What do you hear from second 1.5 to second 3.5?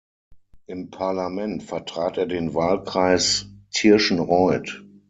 vertrat er den Wahlkreis